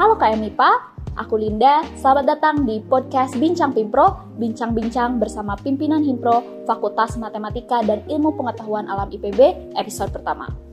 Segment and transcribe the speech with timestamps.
[0.00, 1.84] Halo KMIPA, aku Linda.
[1.92, 8.88] Selamat datang di podcast Bincang Pimpro, bincang-bincang bersama pimpinan Himpro, Fakultas Matematika dan Ilmu Pengetahuan
[8.88, 10.69] Alam IPB, episode pertama.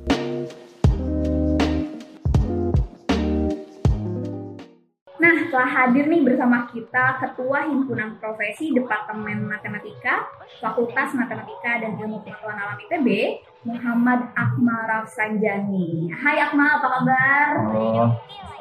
[5.28, 10.24] Nah, telah hadir nih bersama kita Ketua Himpunan Profesi Departemen Matematika,
[10.64, 13.08] Fakultas Matematika dan Ilmu Pengetahuan Alam IPB,
[13.68, 16.08] Muhammad Akmal Rafsanjani.
[16.16, 17.50] Hai Akmal, apa kabar?
[17.76, 18.08] Oh,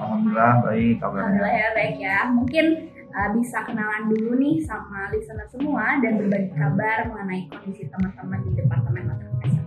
[0.02, 1.22] alhamdulillah baik kabarnya.
[1.22, 2.18] Alhamdulillah ya baik ya.
[2.34, 2.66] Mungkin
[3.14, 8.50] uh, bisa kenalan dulu nih sama listener semua dan berbagi kabar mengenai kondisi teman-teman di
[8.58, 9.62] Departemen Matematika.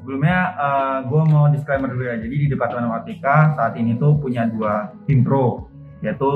[0.00, 2.16] Sebelumnya uh, gue mau disclaimer dulu ya.
[2.16, 6.30] Jadi di Departemen Matematika saat ini tuh punya dua tim pro yaitu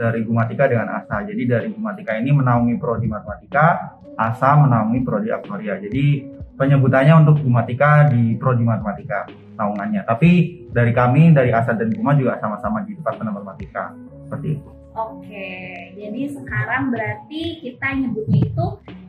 [0.00, 1.28] dari Gumatika dengan ASA.
[1.28, 5.76] Jadi dari Gumatika ini menaungi prodi matematika, ASA menaungi prodi aktuaria.
[5.80, 6.24] Jadi
[6.56, 10.04] penyebutannya untuk Gumatika di prodi matematika naungannya.
[10.08, 13.92] Tapi dari kami dari ASA dan Guma juga sama-sama di Departemen Matematika.
[14.28, 14.70] Seperti itu.
[14.92, 15.48] Oke,
[15.96, 18.66] jadi sekarang berarti kita nyebutnya itu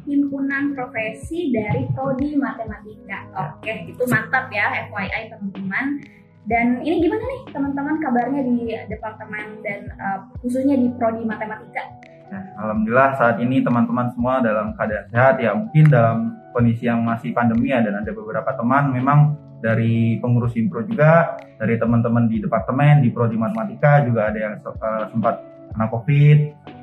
[0.07, 3.27] himpunan profesi dari prodi matematika.
[3.35, 5.99] Oke, itu mantap ya FYI teman-teman.
[6.43, 11.87] Dan ini gimana nih teman-teman kabarnya di departemen dan uh, khususnya di prodi matematika?
[12.27, 15.55] Nah, Alhamdulillah saat ini teman-teman semua dalam keadaan sehat ya.
[15.55, 20.83] Mungkin dalam kondisi yang masih pandemi ya dan ada beberapa teman memang dari pengurus impro
[20.83, 25.39] juga, dari teman-teman di departemen di prodi matematika juga ada yang uh, sempat
[25.71, 26.37] kena covid.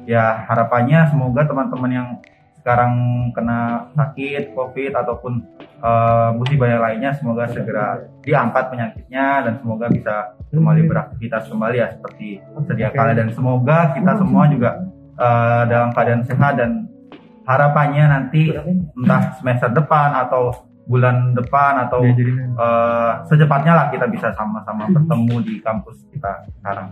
[0.09, 2.09] Ya harapannya semoga teman-teman yang
[2.65, 2.93] sekarang
[3.37, 5.45] kena sakit covid ataupun
[5.81, 10.15] uh, musibah yang lainnya semoga segera diangkat penyakitnya dan semoga bisa
[10.53, 13.17] kembali beraktivitas kembali ya seperti sedia kala.
[13.17, 14.71] Dan semoga kita semua juga
[15.19, 16.89] uh, dalam keadaan sehat dan
[17.49, 18.55] harapannya nanti
[18.95, 25.55] entah semester depan atau bulan depan atau uh, secepatnya lah kita bisa sama-sama bertemu di
[25.63, 26.91] kampus kita sekarang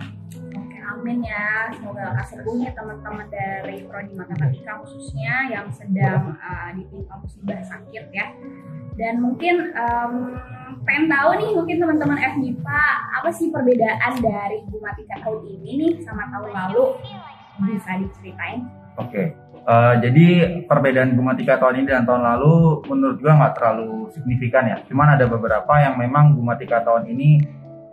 [0.88, 7.14] amin ya semoga lekas sembuh ya teman-teman dari prodi matematika khususnya yang sedang uh, ditimpa
[7.20, 8.26] musibah sakit ya
[8.96, 10.34] dan mungkin um,
[10.88, 12.82] pengen tahu nih mungkin teman-teman FMIPA
[13.20, 16.84] apa sih perbedaan dari Gumatika tahun ini nih sama tahun lalu
[17.68, 18.64] bisa diceritain
[18.96, 19.26] oke okay.
[19.68, 20.26] Uh, eh, jadi
[20.64, 24.80] perbedaan Gumatika tahun ini dan tahun lalu menurut gue nggak terlalu signifikan ya.
[24.88, 27.44] Cuman ada beberapa yang memang Gumatika tahun ini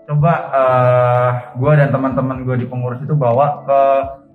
[0.06, 3.82] coba uh, eh, gue dan teman-teman gue di pengurus itu bawa ke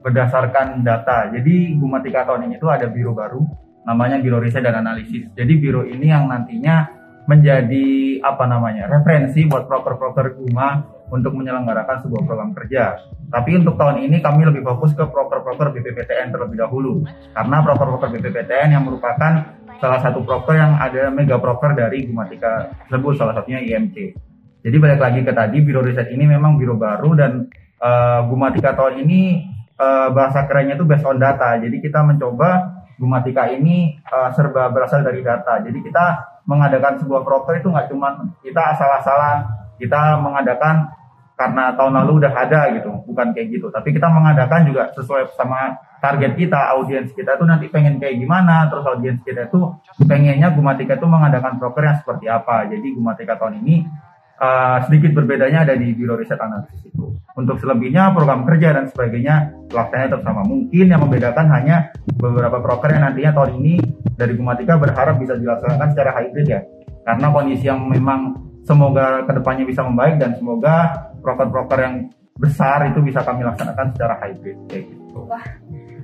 [0.00, 1.30] berdasarkan data.
[1.30, 3.44] Jadi Gumatika tahun ini tuh ada biro baru,
[3.84, 5.28] namanya Biro Riset dan Analisis.
[5.36, 6.88] Jadi biro ini yang nantinya
[7.28, 12.98] menjadi apa namanya referensi buat proker-proker Guma untuk menyelenggarakan sebuah program kerja.
[13.30, 17.06] Tapi untuk tahun ini kami lebih fokus ke proker-proker BPPTN terlebih dahulu.
[17.34, 19.32] Karena proker-proker BPPTN yang merupakan
[19.78, 24.29] salah satu proker yang ada mega proker dari Gumatika tersebut, salah satunya IMC.
[24.60, 27.48] Jadi balik lagi ke tadi biro riset ini memang biro baru dan
[27.80, 29.48] uh, Gumatika tahun ini
[29.80, 31.56] uh, bahasa kerennya itu based on data.
[31.56, 35.64] Jadi kita mencoba Gumatika ini uh, serba berasal dari data.
[35.64, 36.04] Jadi kita
[36.44, 39.48] mengadakan sebuah proker itu nggak cuma kita asal-asalan,
[39.80, 40.92] kita mengadakan
[41.40, 43.72] karena tahun lalu udah ada gitu, bukan kayak gitu.
[43.72, 48.68] Tapi kita mengadakan juga sesuai sama target kita, audiens kita tuh nanti pengen kayak gimana,
[48.68, 52.68] terus audiens kita tuh pengennya Gumatika itu mengadakan proker yang seperti apa.
[52.68, 53.88] Jadi Gumatika tahun ini
[54.40, 57.12] uh, sedikit berbedanya ada di Biro Riset Analisis itu.
[57.36, 60.42] Untuk selebihnya program kerja dan sebagainya pelaksanaannya tetap sama.
[60.48, 63.74] Mungkin yang membedakan hanya beberapa proker yang nantinya tahun ini
[64.16, 66.60] dari Gumatika berharap bisa dilaksanakan secara hybrid ya.
[67.06, 71.94] Karena kondisi yang memang semoga ke depannya bisa membaik dan semoga proker-proker yang
[72.40, 75.28] besar itu bisa kami laksanakan secara hybrid kayak gitu.
[75.28, 75.44] Wah,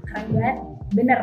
[0.08, 0.56] keren banget.
[0.94, 1.20] Bener,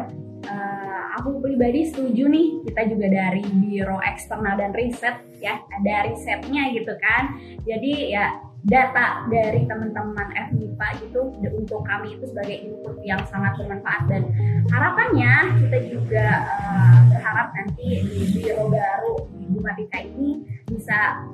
[0.47, 6.71] uh, aku pribadi setuju nih kita juga dari biro eksternal dan riset ya ada risetnya
[6.75, 8.25] gitu kan jadi ya
[8.63, 14.23] data dari teman-teman FMIPA gitu untuk kami itu sebagai input yang sangat bermanfaat dan
[14.71, 15.33] harapannya
[15.67, 21.27] kita juga uh, berharap nanti di biro baru di Bumatika ini bisa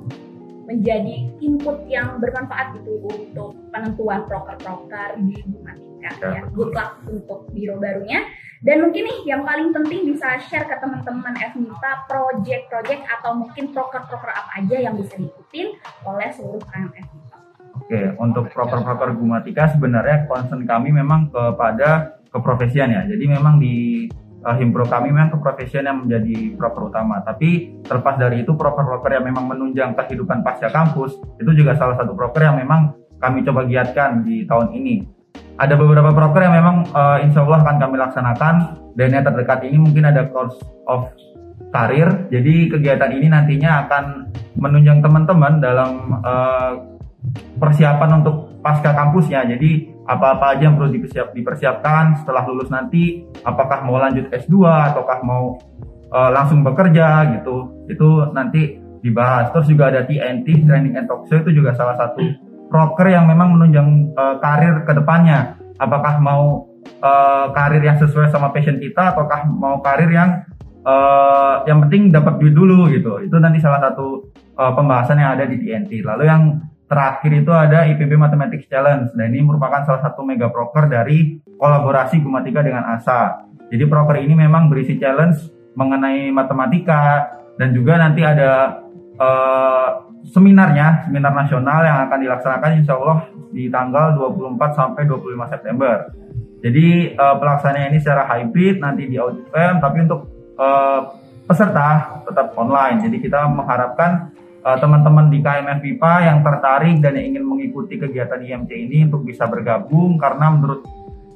[0.66, 6.10] menjadi input yang bermanfaat gitu untuk penentuan proker-proker di Bumatika ya.
[6.18, 6.42] ya.
[6.50, 8.26] Good luck untuk biro barunya.
[8.60, 14.28] Dan mungkin nih yang paling penting bisa share ke teman-teman FMIPA project-project atau mungkin proker-proker
[14.28, 17.36] apa aja yang bisa diikutin oleh seluruh rekan FMIPA.
[17.80, 23.02] Oke, untuk proker-proker Gumatika sebenarnya concern kami memang kepada keprofesian ya.
[23.08, 24.04] Jadi memang di
[24.44, 27.24] uh, himpro kami memang keprofesian yang menjadi proker utama.
[27.24, 32.12] Tapi terlepas dari itu proker-proker yang memang menunjang kehidupan pasca kampus itu juga salah satu
[32.12, 35.19] proker yang memang kami coba giatkan di tahun ini
[35.60, 38.54] ada beberapa proker yang memang uh, insya Allah akan kami laksanakan
[38.96, 40.56] dan yang terdekat ini mungkin ada course
[40.88, 41.12] of
[41.68, 42.08] karir.
[42.32, 44.04] Jadi kegiatan ini nantinya akan
[44.56, 46.72] menunjang teman-teman dalam uh,
[47.60, 49.44] persiapan untuk pasca kampusnya.
[49.44, 55.20] Jadi apa-apa aja yang perlu dipersiap, dipersiapkan setelah lulus nanti, apakah mau lanjut S2 ataukah
[55.22, 55.60] mau
[56.08, 57.84] uh, langsung bekerja gitu.
[57.84, 59.52] Itu nanti dibahas.
[59.52, 63.58] Terus juga ada TNT Training and Talk Show itu juga salah satu broker yang memang
[63.58, 65.58] menunjang uh, karir ke depannya.
[65.76, 66.70] Apakah mau
[67.02, 70.46] uh, karir yang sesuai sama passion kita ataukah mau karir yang
[70.86, 73.20] uh, yang penting dapat duit dulu gitu.
[73.20, 76.00] Itu nanti salah satu uh, pembahasan yang ada di TNT.
[76.06, 76.42] Lalu yang
[76.90, 79.14] terakhir itu ada IPB Mathematics Challenge.
[79.14, 83.46] Nah ini merupakan salah satu mega proker dari kolaborasi Gumatika dengan ASA.
[83.70, 85.46] Jadi proker ini memang berisi challenge
[85.78, 88.82] mengenai matematika dan juga nanti ada
[89.14, 93.18] uh, seminarnya, seminar nasional yang akan dilaksanakan insya Allah
[93.50, 95.96] di tanggal 24 sampai 25 September.
[96.60, 100.28] Jadi uh, pelaksanaan ini secara hybrid nanti di auditorium, tapi untuk
[100.60, 101.00] uh,
[101.48, 103.00] peserta tetap online.
[103.00, 104.28] Jadi kita mengharapkan
[104.62, 105.80] uh, teman-teman di KMF
[106.20, 110.84] yang tertarik dan yang ingin mengikuti kegiatan IMC ini untuk bisa bergabung karena menurut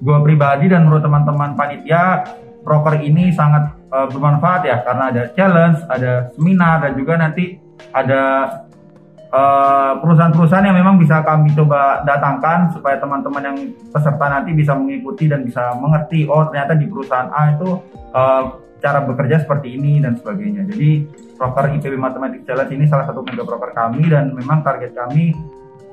[0.04, 2.26] gue pribadi dan menurut teman-teman panitia
[2.64, 7.56] proker ini sangat uh, bermanfaat ya karena ada challenge, ada seminar dan juga nanti
[7.92, 8.22] ada
[9.98, 13.58] perusahaan-perusahaan yang memang bisa kami coba datangkan supaya teman-teman yang
[13.90, 17.82] peserta nanti bisa mengikuti dan bisa mengerti oh ternyata di perusahaan A itu
[18.14, 20.68] uh, cara bekerja seperti ini dan sebagainya.
[20.68, 21.08] Jadi
[21.40, 25.32] proker IPB Mathematics Challenge ini salah satu mega proker kami dan memang target kami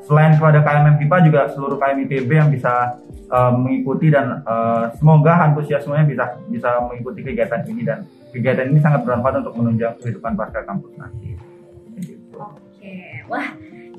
[0.03, 2.99] selain kepada KMM PIPA juga seluruh KM IPB yang bisa
[3.31, 8.03] uh, mengikuti dan uh, semoga antusiasmenya bisa bisa mengikuti kegiatan ini dan
[8.35, 11.39] kegiatan ini sangat bermanfaat untuk menunjang kehidupan pasca kampus nanti.
[13.29, 13.47] Wah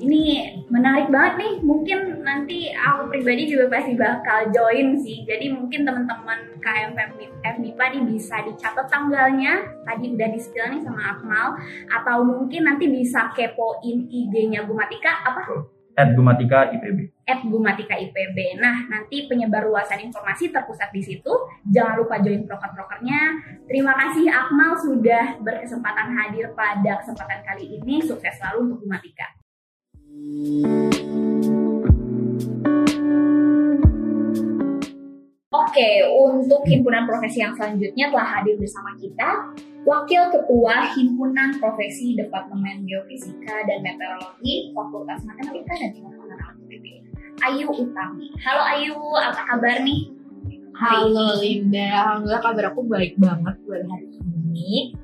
[0.03, 1.53] ini menarik banget nih.
[1.63, 5.23] Mungkin nanti aku pribadi juga pasti bakal join sih.
[5.23, 6.97] Jadi mungkin teman-teman KMP
[7.43, 9.63] FMIPA nih bisa dicatat tanggalnya.
[9.87, 11.47] Tadi udah di nih sama Akmal.
[11.87, 15.69] Atau mungkin nanti bisa kepoin IG-nya Gumatika apa?
[15.93, 17.13] At Gumatika IPB.
[17.29, 18.57] At Gumatika IPB.
[18.57, 21.29] Nah, nanti penyebar luasan informasi terpusat di situ.
[21.69, 23.21] Jangan lupa join proker-prokernya.
[23.69, 28.01] Terima kasih Akmal sudah berkesempatan hadir pada kesempatan kali ini.
[28.01, 29.27] Sukses selalu untuk Gumatika.
[35.63, 42.83] Oke, untuk himpunan profesi yang selanjutnya telah hadir bersama kita Wakil Ketua Himpunan Profesi Departemen
[42.83, 46.85] Geofisika dan Meteorologi Fakultas Matematika dan Ilmu Pengetahuan IPB,
[47.47, 48.27] Ayu Utami.
[48.43, 50.11] Halo Ayu, apa kabar nih?
[50.75, 54.95] Halo Linda, alhamdulillah kabar aku baik banget buat hari ini.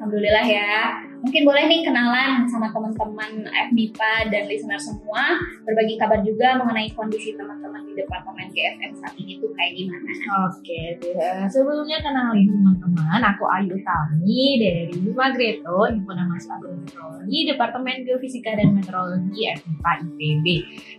[0.00, 1.04] Alhamdulillah ya.
[1.24, 7.32] Mungkin boleh nih kenalan sama teman-teman FMIPA dan listener semua, berbagi kabar juga mengenai kondisi
[7.34, 10.10] teman-teman di Departemen GFM saat ini tuh kayak gimana.
[10.48, 11.44] Oke, deh.
[11.48, 19.42] sebelumnya kenalin teman-teman, aku Ayu Tami dari Magreto, Himpunan Mahasiswa Meteorologi, Departemen Geofisika dan Meteorologi
[19.56, 20.46] FMIPA IPB.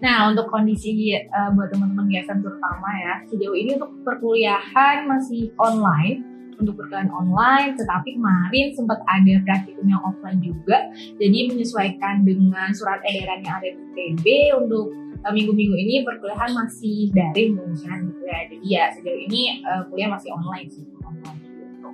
[0.01, 6.36] Nah, untuk kondisi uh, buat teman-teman GFM terutama ya, sejauh ini untuk perkuliahan masih online,
[6.57, 10.89] untuk berkeliling online, tetapi kemarin sempat ada praktikum yang offline juga.
[11.21, 14.25] Jadi menyesuaikan dengan surat edaran yang ada di TB
[14.57, 14.89] untuk
[15.21, 18.39] uh, minggu-minggu ini perkuliahan masih daring mungkin gitu ya.
[18.49, 20.85] Jadi ya sejauh ini uh, kuliah masih online sih.
[21.05, 21.89] Online gitu.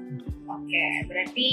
[0.48, 1.50] Oke, berarti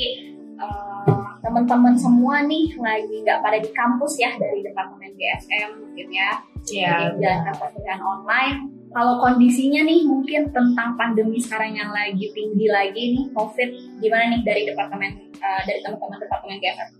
[0.63, 6.31] uh, teman-teman semua nih lagi nggak pada di kampus ya dari departemen GSM mungkin ya.
[6.71, 6.95] Iya.
[7.19, 13.25] Jadi perkuliahan online kalau kondisinya nih mungkin tentang pandemi sekarang yang lagi tinggi lagi nih
[13.35, 13.69] COVID
[14.03, 16.91] gimana nih dari departemen uh, dari teman-teman departemen GFR?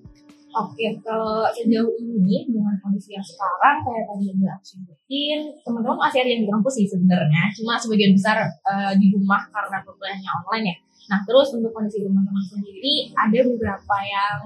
[0.51, 6.31] Oke, kalau sejauh ini dengan kondisi yang sekarang kayak tadi yang sebutin, teman-teman masih ada
[6.35, 10.77] yang di sih sebenarnya, cuma sebagian besar uh, di rumah karena perkuliahannya online ya.
[11.15, 14.39] Nah, terus untuk kondisi teman-teman sendiri ada beberapa yang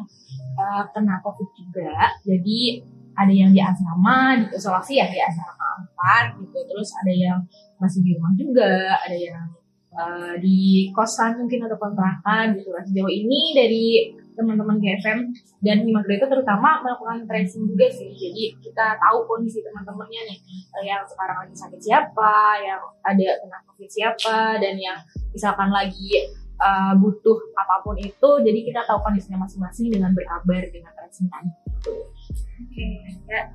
[0.60, 2.84] uh, kena COVID juga, jadi
[3.14, 7.38] ada yang di asrama di isolasi ya di asrama empat gitu terus ada yang
[7.78, 9.46] masih di rumah juga ada yang
[9.94, 12.82] uh, di kosan mungkin atau kontrakan gitu lah.
[12.84, 13.86] Sejauh ini dari
[14.34, 15.30] teman-teman GFM
[15.62, 18.10] dan Himagreta terutama melakukan tracing juga sih.
[18.10, 20.38] Jadi kita tahu kondisi teman-temannya nih
[20.82, 24.98] eh, yang sekarang lagi sakit siapa yang ada kena covid siapa dan yang
[25.30, 28.30] misalkan lagi uh, butuh apa pun itu.
[28.42, 31.94] Jadi kita tahu kondisinya masing-masing dengan berkabar dengan tracing tadi gitu.
[32.32, 32.86] Oke,
[33.28, 33.50] ya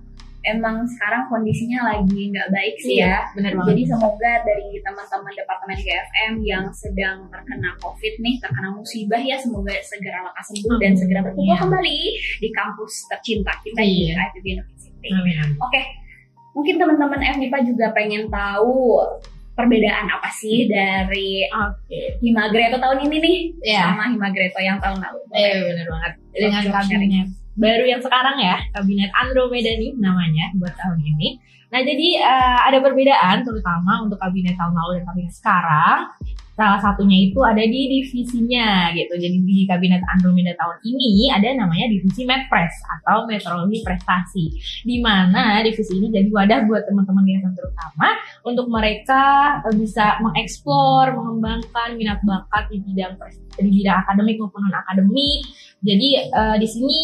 [0.47, 3.35] emang sekarang kondisinya lagi nggak baik sih iya, ya.
[3.35, 3.75] Bener banget.
[3.75, 9.73] Jadi semoga dari teman-teman departemen GFM yang sedang terkena COVID nih, terkena musibah ya, semoga
[9.83, 11.59] segera lekas sembuh dan segera berkumpul iya.
[11.59, 11.99] kembali
[12.39, 14.15] di kampus tercinta kita iya.
[14.15, 15.09] di IPB University.
[15.59, 15.81] Oke,
[16.55, 19.03] mungkin teman-teman FMIPA juga pengen tahu
[19.59, 22.15] perbedaan apa sih dari okay.
[22.23, 23.37] Himagreto tahun ini nih
[23.75, 23.91] yeah.
[23.91, 25.19] sama Himagreto yang tahun lalu?
[25.35, 26.11] Iya yeah, benar banget.
[26.31, 27.27] Dengan kabinet
[27.59, 31.29] baru yang sekarang ya, kabinet Andromeda nih namanya buat tahun ini.
[31.69, 35.99] Nah, jadi uh, ada perbedaan terutama untuk kabinet tahun lalu dan kabinet sekarang.
[36.59, 39.15] Salah satunya itu ada di divisinya gitu.
[39.15, 44.59] Jadi di kabinet Andromeda tahun ini ada namanya divisi Medpres atau Meteorologi Prestasi.
[44.83, 48.11] Di mana divisi ini jadi wadah buat teman-teman yang terutama
[48.43, 49.23] untuk mereka
[49.71, 53.15] eh, bisa mengeksplor, mengembangkan minat bakat di bidang
[53.55, 55.47] di bidang akademik maupun non akademik.
[55.79, 56.99] Jadi uh, di sini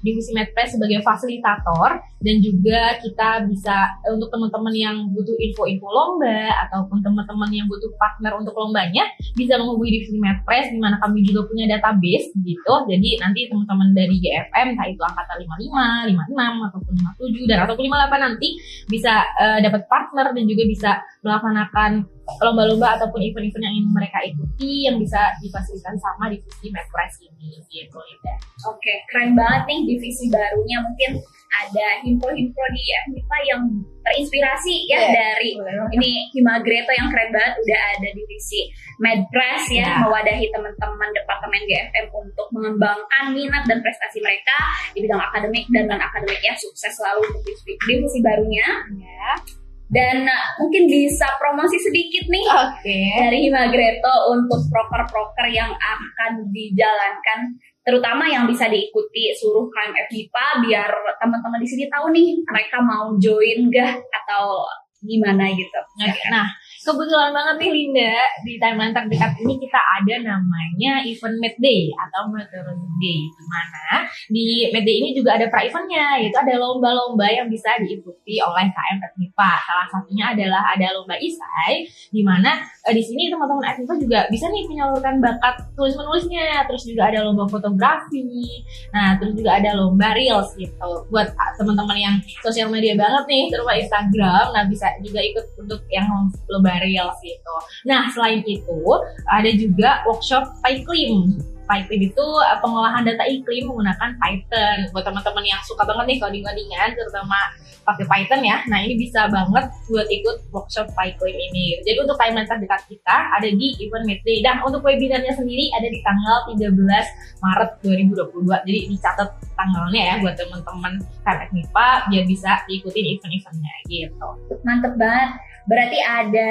[0.00, 6.52] divisi Medpres sebagai fasilitator dan juga kita bisa eh, untuk teman-teman yang butuh info-info lomba
[6.68, 11.48] ataupun teman-teman yang butuh partner untuk lombanya bisa menghubungi divisi Medpres di mana kami juga
[11.48, 12.72] punya database gitu.
[12.88, 18.26] Jadi nanti teman-teman dari GFM entah itu angkatan 55, 56 ataupun 57 dan ataupun 58
[18.26, 18.48] nanti
[18.88, 20.90] bisa uh, dapat partner dan juga bisa
[21.24, 21.90] melaksanakan
[22.38, 27.98] lomba-lomba ataupun event-event yang ingin mereka ikuti yang bisa difasilitasi sama divisi Medpres ini gitu
[27.98, 28.34] Linda.
[28.70, 31.18] Oke, keren banget nih divisi barunya mungkin
[31.50, 33.62] ada himpo-himpo di FMIPA yang
[34.06, 35.10] terinspirasi ya yeah.
[35.12, 35.50] dari
[35.98, 38.70] ini Himagreto yang keren banget udah ada divisi
[39.02, 39.94] Medpres ya yeah.
[40.06, 44.56] mewadahi teman-teman departemen GFM untuk mengembangkan minat dan prestasi mereka
[44.94, 48.68] di bidang akademik dan non akademik ya sukses selalu untuk divisi, divisi barunya.
[48.94, 49.59] Yeah
[49.90, 53.10] dan uh, mungkin bisa promosi sedikit nih okay.
[53.26, 60.90] dari Himagreto untuk proker-proker yang akan dijalankan terutama yang bisa diikuti seluruh KMF MIPA biar
[61.18, 64.62] teman-teman di sini tahu nih mereka mau join gak atau
[65.00, 65.80] gimana gitu.
[65.96, 66.28] Okay.
[66.28, 66.44] Nah,
[66.80, 72.32] kebetulan banget nih Linda di timeline terdekat ini kita ada namanya event Mad Day atau
[72.32, 77.28] Meteorology Day di mana di Mad Day ini juga ada pra eventnya yaitu ada lomba-lomba
[77.28, 79.50] yang bisa diikuti oleh KM FMIPA.
[79.68, 82.56] Salah satunya adalah ada lomba isai di mana
[82.88, 86.64] eh, di sini teman-teman FMIPA juga bisa nih menyalurkan bakat tulis menulisnya.
[86.64, 88.64] Terus juga ada lomba fotografi.
[88.96, 91.28] Nah, terus juga ada lomba reels gitu buat
[91.60, 94.46] teman-teman yang sosial media banget nih terutama Instagram.
[94.56, 96.08] Nah, bisa juga ikut untuk yang
[96.48, 97.54] lomba reels gitu.
[97.86, 98.80] Nah, selain itu
[99.28, 101.38] ada juga workshop PyClim.
[101.70, 104.78] PyClim itu eh, pengolahan data iklim menggunakan Python.
[104.90, 107.38] Buat teman-teman yang suka banget nih coding-codingan, terutama
[107.86, 108.62] pakai Python ya.
[108.66, 111.78] Nah, ini bisa banget buat ikut workshop PyClim ini.
[111.86, 114.42] Jadi untuk timeline terdekat kita ada di event Medley.
[114.42, 118.66] Dan untuk webinarnya sendiri ada di tanggal 13 Maret 2022.
[118.66, 124.28] Jadi dicatat tanggalnya ya buat teman-teman KMF MIPA biar bisa diikutin event-eventnya gitu.
[124.66, 125.30] Mantep banget.
[125.70, 126.50] Berarti ada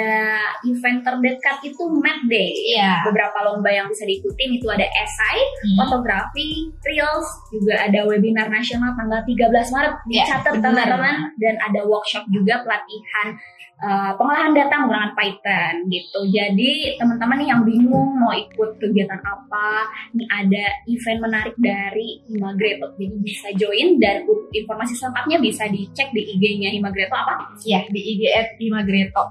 [0.64, 2.56] event terdekat itu Mad Day.
[2.72, 3.04] Iya.
[3.04, 5.76] Beberapa lomba yang bisa diikutin itu ada esai, hmm.
[5.76, 9.94] fotografi, reels, juga ada webinar nasional tanggal 13 Maret.
[10.08, 13.36] Iya, Dicatat ya, teman-teman dan ada workshop juga pelatihan
[13.80, 16.20] uh, pengolahan data menggunakan Python gitu.
[16.32, 22.96] Jadi teman-teman yang bingung mau ikut kegiatan apa, ini ada event menarik dari Himagreto.
[23.00, 27.56] Jadi bisa join dan informasi selengkapnya bisa dicek di IG-nya Himagreto apa?
[27.64, 29.24] Ya, di IG at Himagreto.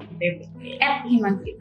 [0.80, 1.56] At Himagreto.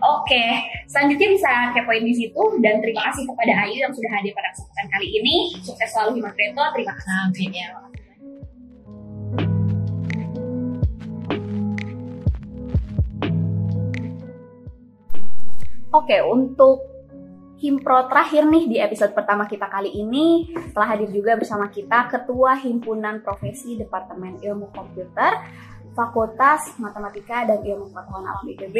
[0.00, 0.44] Oke,
[0.88, 4.86] selanjutnya bisa kepoin di situ dan terima kasih kepada Ayu yang sudah hadir pada kesempatan
[4.96, 5.34] kali ini.
[5.60, 6.62] Sukses selalu Himagreto.
[6.72, 7.12] Terima kasih.
[7.28, 7.68] Amin ya.
[15.94, 16.90] Oke, untuk
[17.62, 22.58] Himpro terakhir nih di episode pertama kita kali ini telah hadir juga bersama kita Ketua
[22.58, 25.38] Himpunan Profesi Departemen Ilmu Komputer
[25.94, 28.76] Fakultas Matematika dan Ilmu Pengetahuan Alam IPB,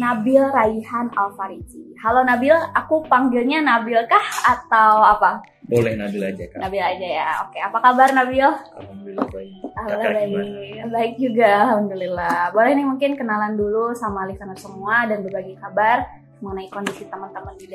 [0.00, 1.92] Nabil Raihan Alfarizi.
[2.00, 5.44] Halo Nabil, aku panggilnya Nabil kah atau apa?
[5.68, 6.56] Boleh Nabil aja kak.
[6.56, 7.28] Nabil aja ya.
[7.44, 8.48] Oke, apa kabar Nabil?
[8.48, 9.52] Alhamdulillah baik.
[9.76, 10.72] Alhamdulillah baik.
[10.88, 12.38] Baik juga, alhamdulillah.
[12.56, 17.66] Boleh nih mungkin kenalan dulu sama listener semua dan berbagi kabar mengenai kondisi teman-teman di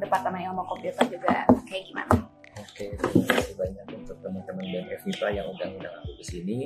[0.00, 2.14] Departemen Ilmu Komputer juga kayak gimana?
[2.60, 6.58] Oke, terima kasih banyak untuk teman-teman dan FIPA yang udah undang aku ke sini.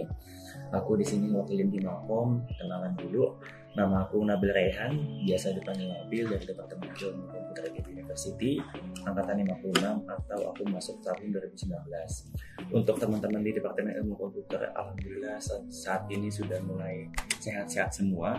[0.74, 3.38] Aku di sini mewakili tim Makom, kenalan dulu.
[3.74, 4.94] Nama aku Nabil Rehan,
[5.26, 8.62] biasa dipanggil Nabil dari Departemen Ilmu Komputer di University,
[9.02, 12.70] angkatan 56 atau aku masuk tahun 2019.
[12.70, 17.10] Untuk teman-teman di Departemen Ilmu Komputer, Alhamdulillah saat ini sudah mulai
[17.42, 18.38] sehat-sehat semua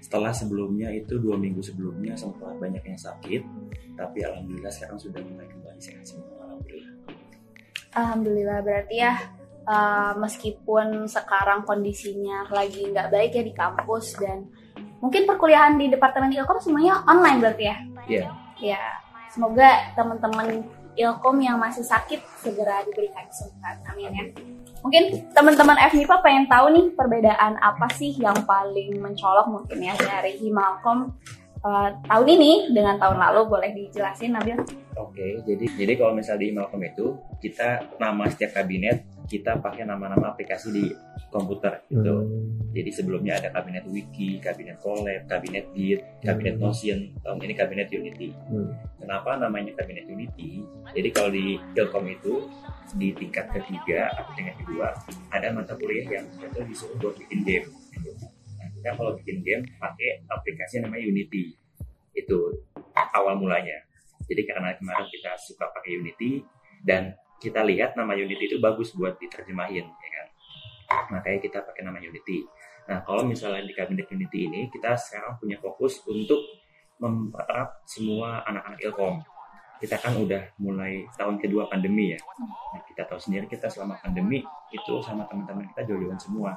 [0.00, 3.42] setelah sebelumnya itu dua minggu sebelumnya sempat banyak yang sakit
[3.94, 6.94] tapi alhamdulillah sekarang sudah mulai kembali sehat semua alhamdulillah.
[7.90, 9.14] Alhamdulillah berarti ya
[9.68, 14.48] uh, meskipun sekarang kondisinya lagi nggak baik ya di kampus dan
[15.04, 17.76] mungkin perkuliahan di departemen ilkom semuanya online berarti ya?
[18.08, 18.20] Iya.
[18.20, 18.32] Yeah.
[18.60, 18.82] ya
[19.30, 20.66] semoga teman-teman
[21.00, 24.24] ilkom yang masih sakit segera diberikan kesembuhan amin ya.
[24.80, 30.40] Mungkin teman-teman FMIPA pengen tahu nih perbedaan apa sih yang paling mencolok mungkin ya dari
[30.40, 31.12] Himalcom
[31.64, 34.58] uh, tahun ini dengan tahun lalu boleh dijelasin Nabil?
[35.00, 37.06] Oke, jadi jadi kalau misalnya di Malcolm itu
[37.40, 40.84] kita nama setiap kabinet kita pakai nama-nama aplikasi di
[41.30, 42.26] komputer gitu.
[42.26, 42.74] Hmm.
[42.74, 46.66] Jadi sebelumnya ada kabinet Wiki, kabinet Collab, kabinet Git, kabinet Hmm.
[46.66, 48.34] Notion, tahun ini kabinet Unity.
[48.50, 48.74] Hmm.
[48.98, 50.66] Kenapa namanya kabinet Unity?
[50.90, 52.50] Jadi kalau di Telkom itu
[52.98, 54.90] di tingkat ketiga atau tingkat kedua
[55.30, 57.66] ada mata kuliah yang itu disuruh buat bikin game.
[58.80, 61.52] Kita kalau bikin game pakai aplikasi yang namanya Unity.
[62.16, 62.64] Itu
[63.12, 63.84] awal mulanya.
[64.24, 66.40] Jadi karena kemarin kita suka pakai Unity
[66.80, 70.26] dan kita lihat nama Unity itu bagus buat diterjemahin, ya kan?
[71.12, 72.48] Makanya kita pakai nama Unity.
[72.88, 76.40] Nah, kalau misalnya di kabinet Unity ini kita sekarang punya fokus untuk
[76.96, 79.20] memperap semua anak-anak Ilkom.
[79.80, 82.20] Kita kan udah mulai tahun kedua pandemi ya.
[82.72, 84.40] Nah, kita tahu sendiri kita selama pandemi
[84.72, 86.56] itu sama teman-teman kita jauh-jauhan semua.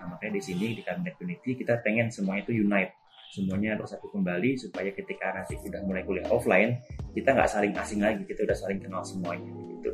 [0.00, 2.94] Nah, makanya di sini di kabinet Unity kita pengen semua itu unite.
[3.34, 6.78] Semuanya bersatu kembali supaya ketika nanti udah mulai kuliah offline,
[7.18, 9.90] kita nggak saling asing lagi, kita udah saling kenal semuanya gitu.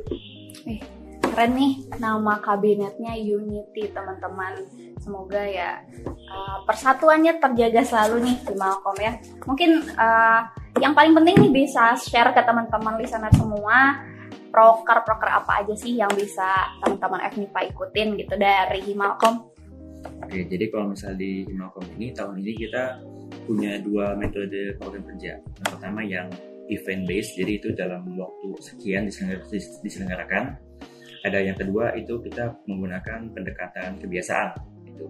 [1.31, 4.61] Keren nih nama kabinetnya Unity teman-teman.
[5.01, 9.17] Semoga ya uh, persatuannya terjaga selalu nih di Malcolm ya.
[9.47, 10.41] Mungkin uh,
[10.77, 14.05] yang paling penting nih bisa share ke teman-teman listener semua
[14.51, 19.50] proker-proker apa aja sih yang bisa teman-teman FNIPA ikutin gitu dari Himalcom.
[20.01, 22.83] Oke, jadi kalau misalnya di Himalcom ini tahun ini kita
[23.45, 25.37] punya dua metode program kerja.
[25.37, 26.27] Yang pertama yang
[26.71, 30.55] event based, jadi itu dalam waktu sekian diselenggara- dis- diselenggarakan.
[31.21, 34.57] Ada yang kedua itu kita menggunakan pendekatan kebiasaan.
[34.89, 35.05] Gitu.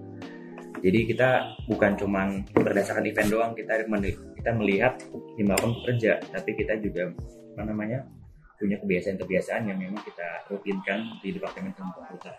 [0.81, 3.85] Jadi kita bukan cuman berdasarkan event doang, kita
[4.41, 4.97] kita melihat
[5.37, 7.13] Himalcom kerja, tapi kita juga
[7.53, 8.01] apa namanya
[8.57, 12.33] punya kebiasaan-kebiasaan yang memang kita rutinkan di departemen komputer.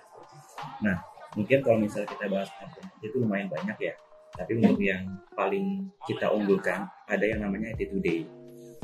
[0.82, 0.98] Nah,
[1.36, 3.94] mungkin kalau misalnya kita bahas tentang itu lumayan banyak ya.
[4.32, 5.04] Tapi untuk yang
[5.36, 8.24] paling kita unggulkan ada yang namanya IT Today.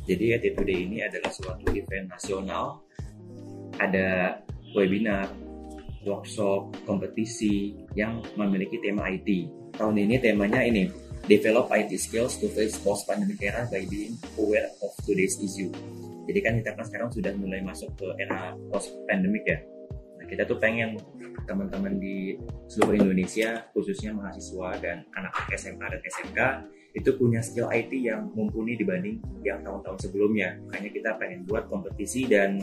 [0.05, 2.85] Jadi IT Today ini adalah suatu event nasional.
[3.81, 4.39] Ada
[4.77, 5.33] webinar
[6.05, 9.29] workshop kompetisi yang memiliki tema IT
[9.79, 10.91] tahun ini temanya ini
[11.31, 15.71] develop IT skills to face post pandemic era by being aware of today's issue.
[16.29, 19.59] Jadi kan kita kan sekarang sudah mulai masuk ke era post pandemic ya.
[20.21, 21.01] Nah, kita tuh pengen
[21.49, 22.37] teman-teman di
[22.69, 26.41] seluruh Indonesia, khususnya mahasiswa dan anak SMA dan SMK,
[26.93, 30.61] itu punya skill IT yang mumpuni dibanding yang tahun-tahun sebelumnya.
[30.69, 32.61] Makanya kita pengen buat kompetisi dan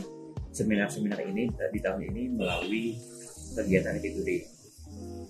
[0.54, 2.94] seminar-seminar ini di tahun ini melalui
[3.58, 4.40] kegiatan IT Today.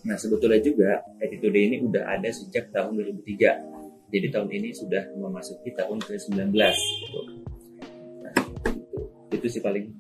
[0.07, 4.13] Nah, sebetulnya juga IT Today ini udah ada sejak tahun 2003.
[4.13, 6.55] Jadi tahun ini sudah memasuki tahun ke-19.
[6.55, 7.21] Gitu.
[8.23, 8.35] Nah,
[8.71, 8.99] itu,
[9.35, 9.91] itu sih paling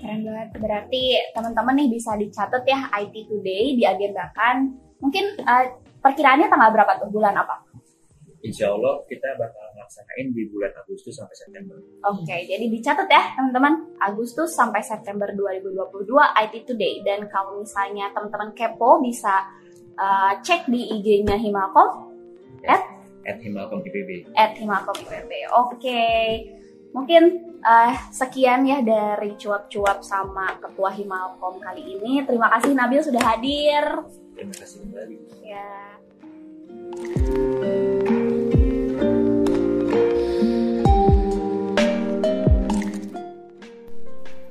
[0.00, 0.48] Keren banget.
[0.56, 1.02] Berarti
[1.36, 4.72] teman-teman nih bisa dicatat ya IT Today diagendakan.
[5.00, 5.64] Mungkin uh,
[6.00, 7.12] perkiraannya tanggal berapa tuh?
[7.12, 7.68] Bulan apa?
[8.40, 11.76] Insya Allah kita bakal melaksanain di bulan Agustus sampai September.
[12.08, 14.00] Oke, jadi dicatat ya teman-teman.
[14.00, 16.08] Agustus sampai September 2022
[16.48, 17.04] IT Today.
[17.04, 19.44] Dan kalau misalnya teman-teman kepo bisa
[20.00, 22.08] uh, cek di IG-nya Himalcom
[22.64, 22.80] at
[23.28, 24.32] At Himalcom IPB.
[24.32, 25.32] at Himalcom IPB.
[25.52, 26.08] Oke,
[26.96, 32.24] mungkin uh, sekian ya dari cuap-cuap sama Ketua Himalcom kali ini.
[32.24, 33.84] Terima kasih Nabil sudah hadir.
[34.36, 35.16] Terima kasih kembali.
[35.44, 35.70] Ya.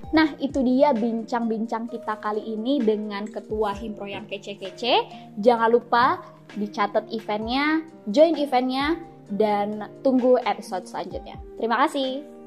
[0.10, 5.06] Nah, itu dia bincang-bincang kita kali ini dengan Ketua Himpro yang kece-kece.
[5.38, 6.20] Jangan lupa
[6.58, 8.98] dicatat eventnya, join eventnya,
[9.30, 11.38] dan tunggu episode selanjutnya.
[11.62, 12.39] Terima kasih.